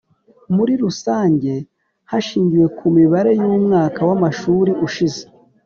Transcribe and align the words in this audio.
Muri 0.55 0.73
rusange 0.83 1.53
hashingiwe 2.11 2.65
ku 2.77 2.85
mibare 2.97 3.31
y 3.39 3.43
umwaka 3.57 3.99
w 4.07 4.09
amashuri 4.17 4.71
ushize 4.87 5.23